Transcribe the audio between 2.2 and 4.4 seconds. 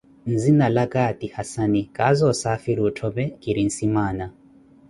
osaafiri otthome kiri nsimaana.